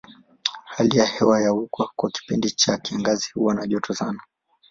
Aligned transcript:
Hali 0.65 0.97
ya 0.97 1.05
hewa 1.05 1.41
ya 1.41 1.49
huko 1.49 1.91
kwa 1.95 2.11
kipindi 2.11 2.51
cha 2.51 2.77
kiangazi 2.77 3.31
huwa 3.35 3.53
na 3.55 3.67
joto 3.67 3.93
sana. 3.93 4.19